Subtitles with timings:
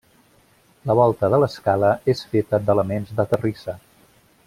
[0.91, 3.79] La volta de l'escala és feta d'elements de terrissa.